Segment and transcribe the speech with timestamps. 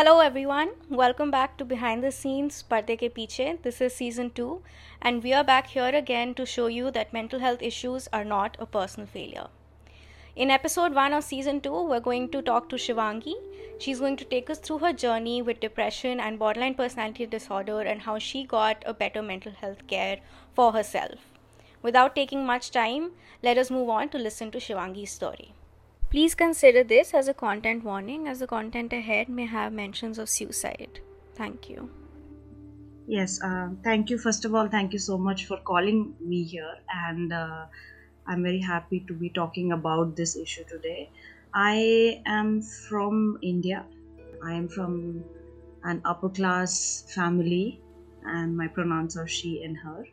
[0.00, 3.58] Hello everyone, welcome back to Behind the Scenes Parde Ke Piche.
[3.62, 4.62] This is season 2
[5.02, 8.56] and we are back here again to show you that mental health issues are not
[8.58, 9.48] a personal failure.
[10.34, 13.34] In episode 1 of season 2, we're going to talk to Shivangi.
[13.78, 18.00] She's going to take us through her journey with depression and borderline personality disorder and
[18.00, 20.20] how she got a better mental health care
[20.54, 21.30] for herself.
[21.82, 23.10] Without taking much time,
[23.42, 25.52] let us move on to listen to Shivangi's story.
[26.10, 30.28] Please consider this as a content warning, as the content ahead may have mentions of
[30.28, 30.98] suicide.
[31.36, 31.88] Thank you.
[33.06, 34.18] Yes, uh, thank you.
[34.18, 37.66] First of all, thank you so much for calling me here, and uh,
[38.26, 41.10] I'm very happy to be talking about this issue today.
[41.54, 43.86] I am from India.
[44.42, 45.24] I am from
[45.84, 47.80] an upper class family,
[48.24, 50.04] and my pronouns are she and her.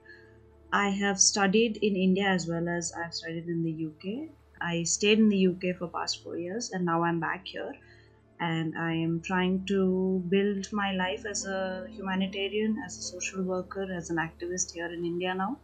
[0.71, 4.29] I have studied in India as well as I've studied in the UK
[4.61, 7.73] I stayed in the UK for past four years and now I'm back here
[8.39, 13.91] and I am trying to build my life as a humanitarian, as a social worker,
[13.91, 15.59] as an activist here in India now.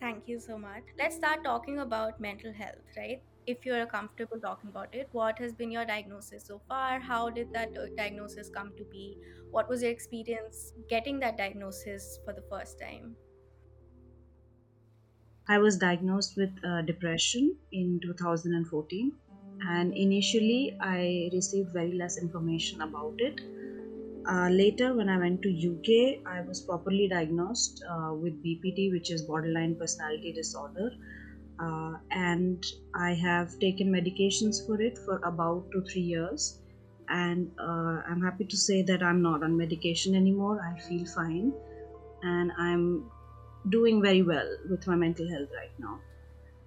[0.00, 0.84] Thank you so much.
[0.98, 3.22] Let's start talking about mental health, right?
[3.46, 7.00] If you're comfortable talking about it, what has been your diagnosis so far?
[7.00, 9.18] How did that uh, diagnosis come to be?
[9.50, 13.16] What was your experience getting that diagnosis for the first time?
[15.48, 19.18] I was diagnosed with uh, depression in 2014,
[19.60, 23.40] and initially I received very less information about it.
[24.26, 29.10] Uh, later, when I went to UK, I was properly diagnosed uh, with BPD, which
[29.10, 30.90] is borderline personality disorder,
[31.58, 32.62] uh, and
[32.94, 36.60] I have taken medications for it for about two three years.
[37.08, 40.60] And uh, I'm happy to say that I'm not on medication anymore.
[40.62, 41.54] I feel fine,
[42.22, 43.10] and I'm
[43.68, 46.00] doing very well with my mental health right now.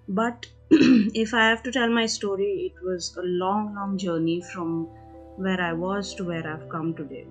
[0.08, 4.88] But if I have to tell my story, it was a long, long journey from
[5.36, 7.26] where I was to where I've come today.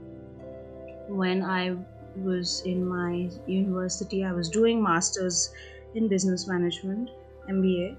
[1.07, 1.77] When I
[2.15, 5.53] was in my university, I was doing masters
[5.95, 7.09] in business management,
[7.49, 7.95] MBA,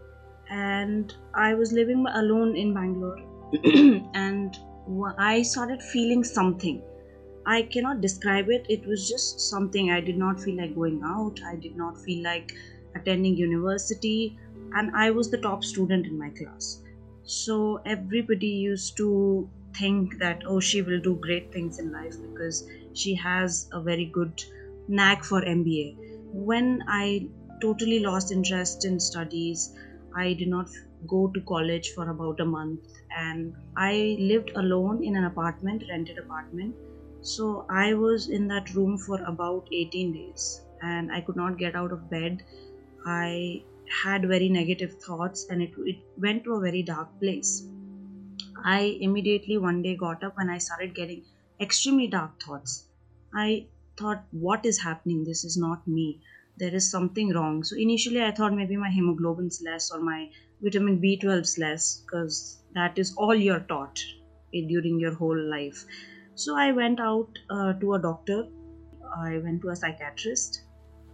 [0.50, 3.21] and I was living alone in Bangalore,
[4.15, 4.56] and
[5.19, 6.83] I started feeling something
[7.47, 8.65] I cannot describe it.
[8.69, 11.41] It was just something I did not feel like going out.
[11.44, 12.53] I did not feel like
[12.94, 14.38] attending university.
[14.72, 16.83] And I was the top student in my class.
[17.22, 22.66] So everybody used to think that, oh, she will do great things in life because
[22.94, 24.43] she has a very good
[24.88, 25.97] knack for MBA.
[26.33, 27.28] When I
[27.60, 29.77] totally lost interest in studies,
[30.16, 30.71] I did not
[31.06, 32.81] go to college for about a month
[33.15, 36.75] and I lived alone in an apartment, rented apartment
[37.25, 41.75] so I was in that room for about 18 days and I could not get
[41.75, 42.45] out of bed.
[43.07, 43.65] I
[44.03, 47.67] had very negative thoughts and it, it went to a very dark place.
[48.65, 51.25] I immediately one day got up and I started getting
[51.61, 52.89] extremely dark thoughts.
[53.34, 55.25] I thought, what is happening?
[55.25, 56.23] This is not me.
[56.57, 57.65] There is something wrong.
[57.65, 60.31] So initially, I thought maybe my hemoglobin's less or my
[60.63, 64.01] vitamin B12's less because that is all you're taught
[64.55, 65.84] eh, during your whole life.
[66.37, 68.47] So I went out uh, to a doctor.
[69.17, 70.62] I went to a psychiatrist.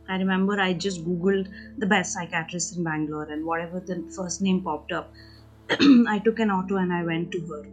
[0.09, 1.49] I remember I just googled
[1.79, 5.13] the best psychiatrist in Bangalore and whatever the first name popped up,
[5.71, 7.67] I took an auto and I went to her.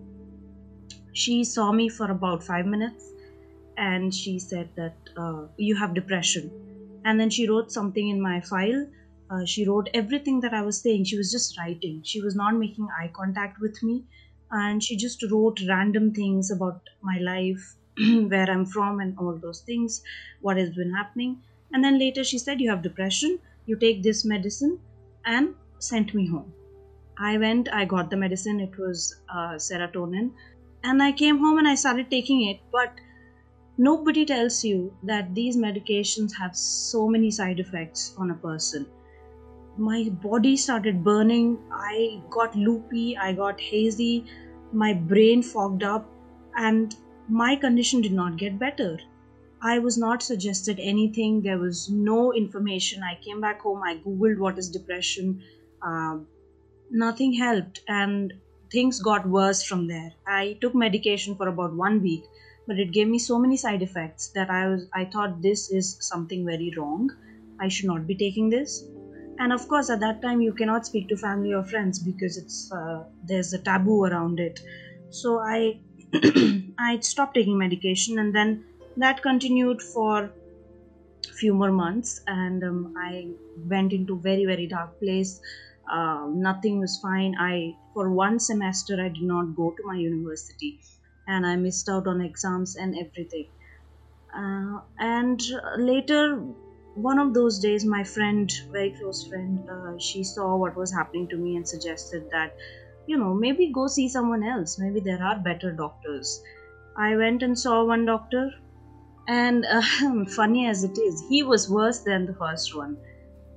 [1.13, 3.05] She saw me for about five minutes
[3.77, 6.51] and she said that uh, you have depression.
[7.05, 8.85] And then she wrote something in my file.
[9.29, 11.05] Uh, she wrote everything that I was saying.
[11.05, 12.01] She was just writing.
[12.03, 14.03] She was not making eye contact with me
[14.51, 17.75] and she just wrote random things about my life
[18.27, 20.01] where i'm from and all those things
[20.41, 21.41] what has been happening.
[21.73, 23.39] And then later she said you have depression.
[23.65, 24.79] You take this medicine
[25.25, 26.53] and sent me home.
[27.17, 28.59] I went i got the medicine.
[28.59, 30.31] It was uh, serotonin.
[30.83, 32.59] And i came home and i started taking it.
[32.71, 32.93] But
[33.77, 38.85] nobody tells you that these medications have so many side effects on a person
[39.77, 41.57] my body started burning.
[41.71, 44.25] I got loopy, I got hazy,
[44.71, 46.09] my brain fogged up,
[46.55, 46.95] and
[47.29, 48.99] my condition did not get better.
[49.61, 53.03] I was not suggested anything, there was no information.
[53.03, 55.41] I came back home, I googled what is depression.
[55.81, 56.19] Uh,
[56.91, 58.33] nothing helped, and
[58.71, 60.13] things got worse from there.
[60.27, 62.23] I took medication for about one week,
[62.67, 65.97] but it gave me so many side effects that I was I thought this is
[66.01, 67.09] something very wrong.
[67.59, 68.83] I should not be taking this
[69.39, 72.71] and of course at that time you cannot speak to family or friends because it's
[72.71, 74.59] uh, there's a taboo around it.
[75.09, 75.81] So i
[76.79, 80.33] i stopped taking medication and then that continued for
[81.39, 82.19] few more months.
[82.27, 83.33] And um, i
[83.73, 85.39] went into very very dark place.
[85.91, 87.35] Uh, nothing was fine.
[87.39, 90.79] I for one semester i did not go to my university
[91.27, 93.49] and I missed out on exams and everything.
[94.35, 95.41] Uh, and
[95.77, 96.53] later,
[97.01, 101.27] one of those days, my friend, very close friend, uh, she saw what was happening
[101.29, 102.55] to me and suggested that,
[103.05, 104.77] you know, maybe go see someone else.
[104.79, 106.41] Maybe there are better doctors.
[106.97, 108.51] I went and saw one doctor,
[109.27, 112.97] and uh, funny as it is, he was worse than the first one.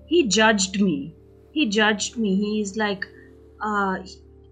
[0.07, 1.17] He judged me.
[1.53, 2.37] He judged me.
[2.37, 3.05] He's like,
[3.63, 3.99] uh,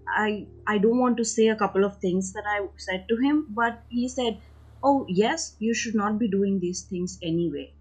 [0.07, 3.47] I I don't want to say a couple of things that I said to him,
[3.49, 4.41] but he said,
[4.83, 7.73] "Oh yes, you should not be doing these things anyway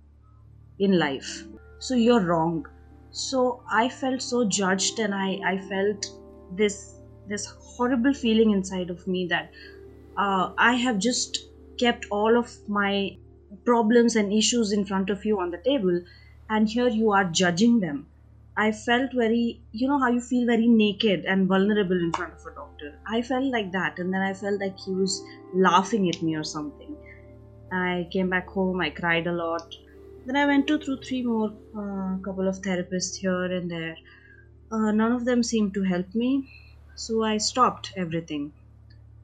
[0.78, 1.44] in life.
[1.78, 2.66] So you're wrong."
[3.10, 6.10] So I felt so judged, and I I felt
[6.62, 6.78] this
[7.28, 7.46] this
[7.76, 9.50] horrible feeling inside of me that
[10.16, 11.40] uh, I have just
[11.78, 13.16] kept all of my
[13.64, 16.00] problems and issues in front of you on the table,
[16.50, 18.06] and here you are judging them
[18.58, 22.44] I felt very, you know, how you feel very naked and vulnerable in front of
[22.44, 22.98] a doctor.
[23.06, 25.22] I felt like that, and then I felt like he was
[25.54, 26.96] laughing at me or something.
[27.70, 29.72] I came back home, I cried a lot.
[30.26, 33.96] Then I went to through three more uh, couple of therapists here and there.
[34.70, 36.50] Uh, none of them seemed to help me,
[36.94, 38.52] so I stopped everything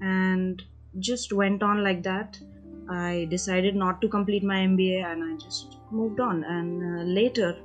[0.01, 0.63] and
[0.99, 2.41] just went on like that.
[2.89, 6.45] I decided not to complete my MBA and I just moved on.
[6.45, 7.59] And uh, later,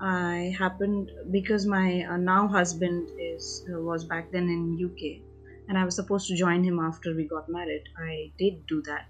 [0.00, 5.22] I happened because my uh, now husband is uh, was back then in UK,
[5.68, 7.84] and I was supposed to join him after we got married.
[7.96, 9.08] I did do that,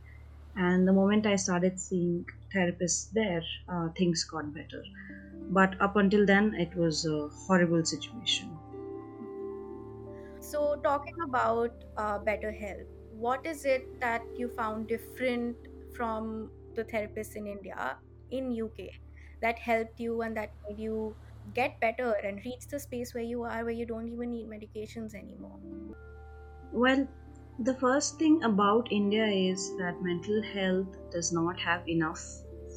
[0.56, 4.84] and the moment I started seeing therapists there, uh, things got better.
[5.50, 8.58] But up until then, it was a horrible situation.
[10.38, 15.56] So, talking about uh, better health, what is it that you found different
[15.94, 17.98] from the therapists in India
[18.31, 18.90] in UK?
[19.40, 21.16] that helped you and that made you
[21.52, 25.14] get better and reach the space where you are where you don't even need medications
[25.14, 25.58] anymore
[26.72, 27.06] well
[27.66, 32.22] the first thing about india is that mental health does not have enough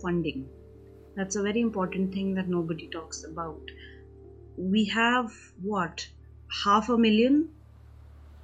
[0.01, 0.49] funding.
[1.15, 3.63] That's a very important thing that nobody talks about.
[4.57, 6.07] We have what
[6.63, 7.37] half a million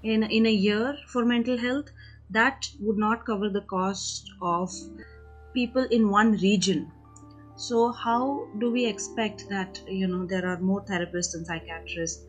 [0.03, 1.91] in in a year for mental health?
[2.29, 4.71] That would not cover the cost of
[5.53, 6.91] people in one region.
[7.55, 12.25] So how do we expect that you know there are more therapists and psychiatrists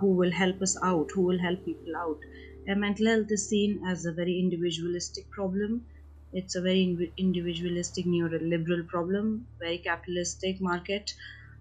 [0.00, 2.20] who will help us out who will help people out
[2.66, 5.86] and mental health is seen as a very individualistic problem.
[6.32, 11.10] It's a very individualistic neoliberal problem very capitalistic market.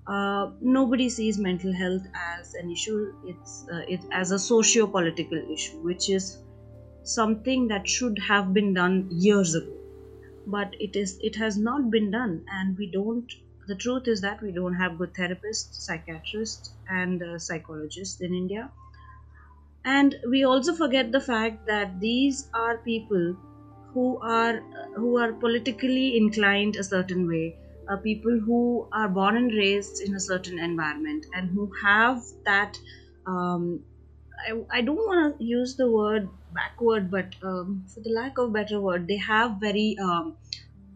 [0.08, 3.14] Uh, nobody sees mental health as an issue.
[3.24, 6.44] It's uh, it as a socio-political issue which is
[7.04, 9.78] something that should have been done years ago.
[10.46, 13.32] But it is it has not been done and we don't
[13.68, 18.72] the truth is that we don't have good therapists psychiatrists and uh, psychologists in india
[19.86, 23.36] and we also forget the fact that these are people
[23.94, 24.62] who are
[24.96, 27.56] who are politically inclined a certain way
[27.90, 32.78] uh, people who are born and raised in a certain environment and who have that
[33.26, 33.84] um,
[34.48, 38.52] I, I don't want to use the word backward, but um, for the lack of
[38.54, 40.36] better word, they have very um,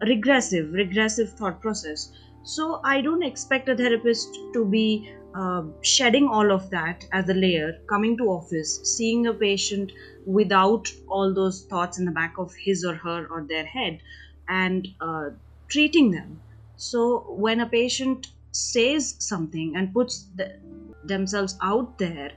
[0.02, 2.12] regressive, regressive thought process.
[2.44, 7.34] So I don't expect a therapist to be uh, shedding all of that as a
[7.34, 9.92] layer, coming to office, seeing a patient
[10.26, 14.00] without all those thoughts in the back of his or her or their head,
[14.48, 15.30] and uh,
[15.68, 16.40] treating them.
[16.78, 20.58] So when a patient says something and puts the,
[21.04, 22.32] themselves out there,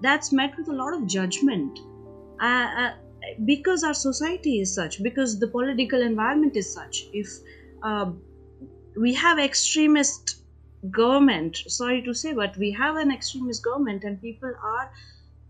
[0.00, 1.78] that's met with a lot of judgment
[2.40, 2.90] uh, uh,
[3.44, 7.28] because our society is such because the political environment is such if
[7.82, 8.10] uh,
[9.00, 10.43] we have extremist
[10.90, 14.90] government sorry to say but we have an extremist government and people are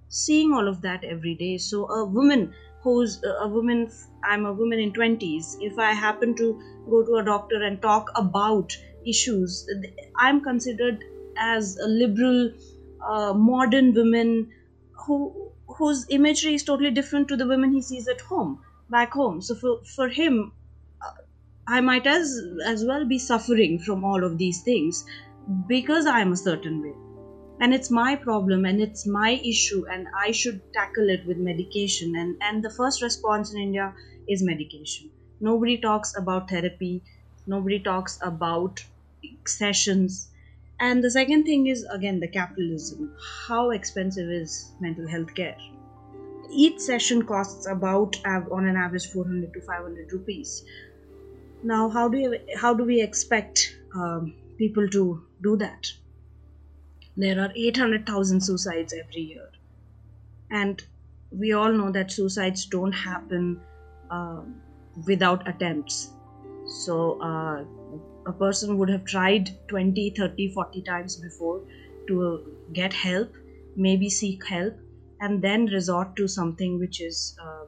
[0.09, 1.59] seeing all of that every day.
[1.59, 3.91] So a woman who's a woman
[4.25, 6.61] i'm a woman in 20s if i happen to
[6.91, 8.77] go to a doctor and talk about
[9.07, 9.67] issues
[10.19, 11.03] i'm considered
[11.39, 12.53] as a liberal
[13.09, 14.53] uh, modern woman
[15.07, 19.41] who whose imagery is totally different to the women he sees at home back home.
[19.41, 20.53] So for for him
[21.67, 22.31] i might as
[22.73, 25.05] as well be suffering from all of these things
[25.67, 26.95] because i'm a certain way
[27.61, 32.15] and it's my problem and it's my issue and i should tackle it with medication
[32.23, 33.89] and and the first response in india
[34.29, 35.11] is medication
[35.51, 36.93] nobody talks about therapy
[37.47, 38.85] nobody talks about
[39.47, 40.31] sessions
[40.81, 43.17] and the second thing is again the capitalism.
[43.47, 45.57] How expensive is mental health care?
[46.51, 50.65] Each session costs about on an average 400 to 500 rupees.
[51.65, 55.91] Now, how do you, how do we expect um, people to do that?
[57.17, 59.49] There are 800,000 suicides every year,
[60.51, 60.83] and
[61.31, 63.63] we all know that suicides don't happen
[64.11, 64.43] uh,
[65.07, 66.11] without attempts.
[66.67, 67.65] So uh,
[68.27, 71.63] a person would have tried 20, 30, 40 times before
[72.09, 72.45] to
[72.75, 73.33] get help,
[73.75, 74.75] maybe seek help,
[75.21, 77.65] and then resort to something which is uh,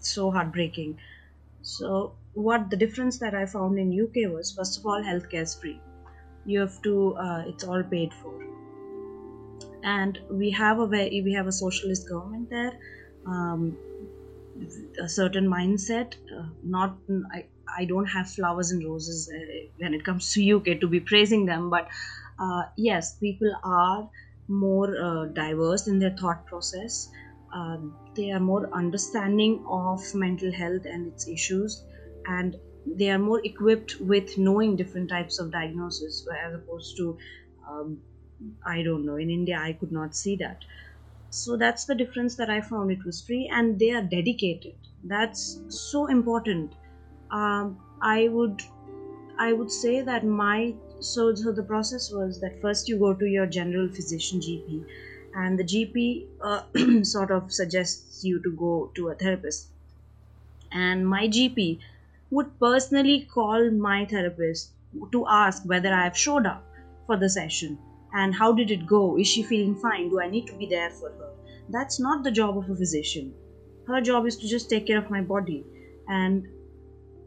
[0.00, 0.98] so heartbreaking.
[1.62, 5.54] So what the difference that I found in UK was first of all healthcare is
[5.54, 5.82] free.
[6.44, 8.34] You have to uh, it's all paid for,
[9.82, 12.78] and we have a very we have a socialist government there.
[13.26, 13.78] Um,
[15.02, 16.14] a certain mindset.
[16.36, 16.98] Uh, not
[17.32, 21.00] I, I don't have flowers and roses uh, when it comes to UK to be
[21.00, 21.88] praising them, but
[22.38, 24.10] uh, yes, people are
[24.48, 27.08] more uh, diverse in their thought process.
[27.54, 27.78] Uh,
[28.14, 31.84] they are more understanding of mental health and its issues,
[32.28, 32.56] and
[32.86, 37.18] they are more equipped with knowing different types of diagnosis as opposed to
[37.68, 38.02] um,
[38.64, 39.16] I don't know.
[39.16, 40.64] In India, I could not see that.
[41.30, 44.76] So that's the difference that i found it was free and they are dedicated.
[45.04, 46.74] That's so important.
[47.30, 48.62] Um, i would
[49.38, 53.26] i would say that my so so the process was that first you go to
[53.34, 54.84] your general physician gp
[55.34, 56.04] and the gp
[56.40, 56.62] uh,
[57.14, 59.68] sort of suggests you to go to a therapist.
[60.70, 61.80] And my gp
[62.36, 64.72] would personally call my therapist
[65.12, 66.64] to ask whether i have showed up
[67.06, 67.78] for the session
[68.12, 69.18] and how did it go?
[69.18, 70.08] Is she feeling fine?
[70.10, 71.30] Do i need to be there for her?
[71.68, 73.34] That's not the job of a physician.
[73.86, 75.64] Her job is to just take care of my body.
[76.08, 76.46] And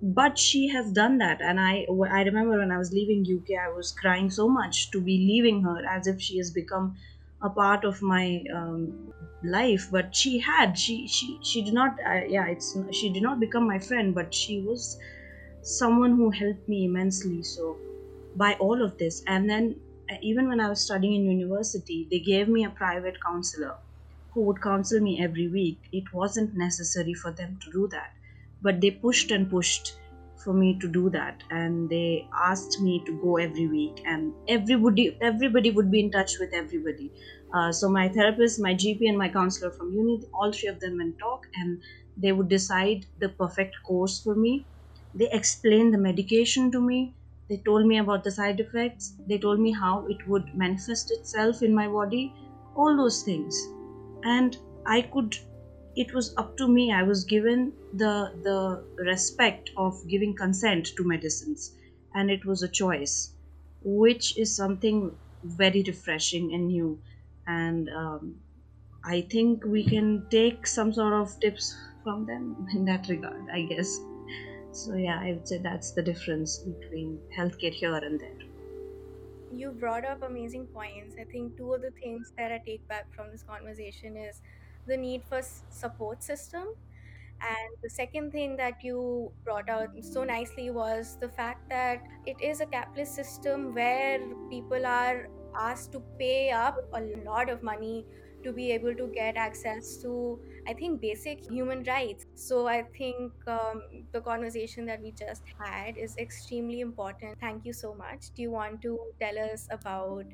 [0.02, 1.42] but she has done that.
[1.42, 1.86] And i
[2.18, 5.62] i remember when i was leaving uk i was crying so much to be leaving
[5.64, 6.96] her as if she has become
[7.42, 12.22] a part of my um, life but she had she she she did not uh,
[12.28, 14.98] yeah it's she did not become my friend but she was
[15.62, 17.78] someone who helped me immensely so
[18.36, 19.80] by all of this and then
[20.22, 23.78] even when I was studying in university, they gave me a private counselor
[24.32, 25.88] who would counsel me every week.
[25.92, 28.10] It wasn't necessary for them to do that,
[28.60, 30.00] but they pushed and pushed
[30.44, 31.44] for me to do that.
[31.50, 36.40] And they asked me to go every week and everybody everybody would be in touch
[36.40, 37.12] with everybody.
[37.54, 40.98] Uh, so my therapist my gp and my counselor from uni all three of them
[40.98, 41.82] would talk and
[42.18, 44.68] they would decide the perfect course for me.
[45.14, 47.16] They explained the medication to me.
[47.50, 49.16] They told me about the side effects.
[49.28, 52.34] They told me how it would manifest itself in my body,
[52.76, 53.56] all those things.
[54.24, 55.36] And I could
[56.00, 56.92] it was up to me.
[56.92, 58.14] I was given the
[58.48, 58.60] the
[59.12, 61.76] respect of giving consent to medicines
[62.14, 63.36] and it was a choice,
[63.82, 67.02] which is something very refreshing and new.
[67.46, 68.42] And um,
[69.04, 73.64] I think we can take some sort of tips from them in that regard, I
[73.64, 73.96] guess.
[74.72, 78.40] So yeah, I would say that's the difference between healthcare here and there.
[79.52, 81.16] You brought up amazing points.
[81.20, 84.42] I think two of the things that I take back from this conversation is
[84.90, 86.76] the need for support system.
[87.42, 92.42] And the second thing that you brought out so nicely was the fact that it
[92.42, 94.20] is a capitalist system where
[94.50, 98.06] people are asked to pay up a lot of money
[98.44, 102.26] to be able to get access to i think basic human rights.
[102.36, 103.82] So i think um,
[104.12, 107.40] the conversation that we just had is extremely important.
[107.40, 108.32] Thank you so much.
[108.36, 110.26] Do you want to tell us about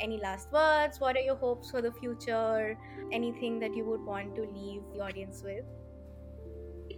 [0.00, 1.00] any last words?
[1.00, 2.76] What are your hopes for the future?
[3.10, 5.64] Anything that you would want to leave the audience with?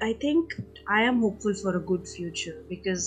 [0.00, 0.52] I think
[0.86, 3.06] i am hopeful for a good future because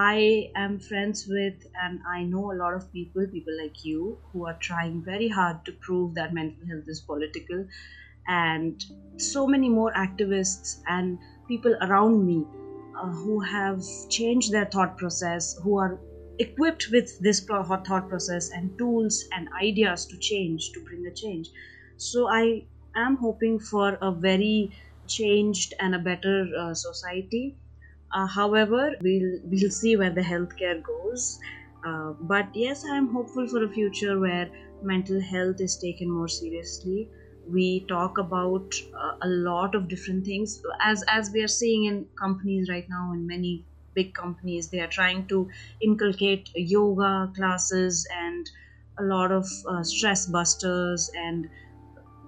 [0.00, 4.46] I am friends with and I know a lot of people, people like you, who
[4.46, 7.66] are trying very hard to prove that mental health is political.
[8.28, 8.80] And
[9.16, 12.46] so many more activists and people around me
[12.96, 15.98] uh, who have changed their thought process, who are
[16.38, 21.50] equipped with this thought process and tools and ideas to change, to bring a change.
[21.96, 24.70] So I am hoping for a very
[25.08, 27.56] changed and a better uh, society
[28.12, 31.38] uh, however, we'll we'll see where the healthcare goes.
[31.84, 34.50] Uh, but yes, I'm hopeful for a future where
[34.80, 37.10] mental health is taken more seriously.
[37.46, 42.08] We talk about uh, a lot of different things as as we are seeing in
[42.18, 45.50] companies right now in many big companies they are trying to
[45.80, 48.48] inculcate yoga classes and
[48.98, 51.48] a lot of uh, stress busters and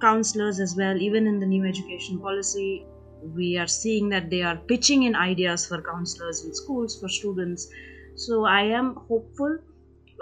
[0.00, 2.88] counselors as well even in the new education policy
[3.22, 7.68] we are seeing that they are pitching in ideas for counselors in schools for students
[8.14, 9.58] so i am hopeful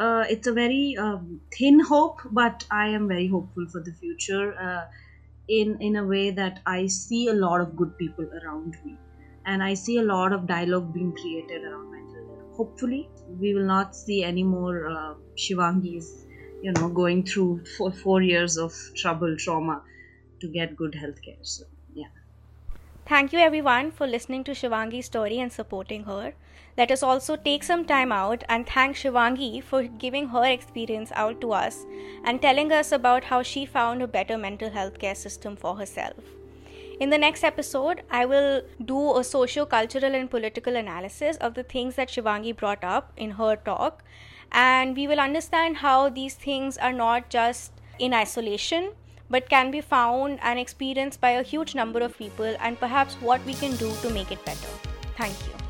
[0.01, 4.55] uh, it's a very um, thin hope but i am very hopeful for the future
[4.61, 4.85] uh,
[5.49, 8.97] in in a way that i see a lot of good people around me
[9.47, 13.09] and i see a lot of dialogue being created around mental health hopefully
[13.41, 16.09] we will not see any more uh, shivangis
[16.63, 19.83] you know going through for four years of trouble trauma
[20.41, 21.39] to get good healthcare.
[21.43, 21.65] So.
[23.09, 26.35] Thank you everyone for listening to Shivangi's story and supporting her.
[26.77, 31.41] Let us also take some time out and thank Shivangi for giving her experience out
[31.41, 31.87] to us
[32.23, 36.19] and telling us about how she found a better mental health care system for herself.
[37.01, 41.63] In the next episode, I will do a socio cultural and political analysis of the
[41.63, 44.05] things that Shivangi brought up in her talk,
[44.53, 48.91] and we will understand how these things are not just in isolation
[49.31, 53.45] but can be found and experienced by a huge number of people, and perhaps what
[53.45, 54.69] we can do to make it better.
[55.17, 55.68] Thank you.